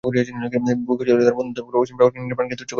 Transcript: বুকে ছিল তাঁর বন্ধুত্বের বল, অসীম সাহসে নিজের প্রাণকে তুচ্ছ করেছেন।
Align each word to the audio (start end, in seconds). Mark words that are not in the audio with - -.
বুকে 0.03 0.21
ছিল 0.27 0.35
তাঁর 0.43 1.37
বন্ধুত্বের 1.37 1.65
বল, 1.67 1.75
অসীম 1.75 1.95
সাহসে 1.99 2.17
নিজের 2.17 2.37
প্রাণকে 2.37 2.55
তুচ্ছ 2.55 2.61
করেছেন। 2.61 2.69